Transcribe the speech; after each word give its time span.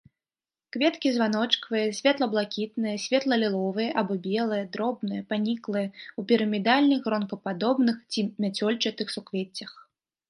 Кветкі 0.75 1.09
званочкавыя, 1.17 1.89
светла-блакітныя, 1.97 2.95
светла-ліловыя 3.03 3.89
або 4.03 4.13
белыя, 4.27 4.63
дробныя, 4.77 5.21
паніклыя, 5.35 5.87
у 6.23 6.29
пірамідальных 6.33 6.99
гронкападобных 7.09 7.97
ці 8.15 8.19
мяцёлчатых 8.47 9.07
суквеццях. 9.19 9.71